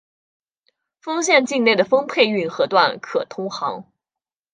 [0.99, 3.85] 丰县境内的丰沛运河段可通航。